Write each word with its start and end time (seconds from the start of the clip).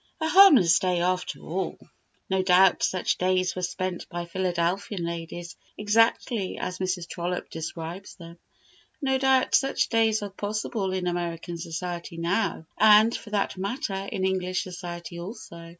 A 0.19 0.27
harmless 0.27 0.79
day, 0.79 0.99
after 0.99 1.41
all! 1.41 1.77
No 2.27 2.41
doubt 2.41 2.81
such 2.81 3.19
days 3.19 3.55
were 3.55 3.61
spent 3.61 4.09
by 4.09 4.25
Philadelphian 4.25 5.05
ladies 5.05 5.55
exactly 5.77 6.57
as 6.57 6.79
Mrs. 6.79 7.07
Trollope 7.07 7.51
describes 7.51 8.15
them; 8.15 8.39
no 8.99 9.19
doubt 9.19 9.53
such 9.53 9.89
days 9.89 10.23
are 10.23 10.31
possible 10.31 10.91
in 10.91 11.05
American 11.05 11.55
society 11.59 12.17
now, 12.17 12.65
and, 12.79 13.15
for 13.15 13.29
that 13.29 13.57
matter, 13.59 14.09
in 14.11 14.25
English 14.25 14.63
society 14.63 15.19
also. 15.19 15.69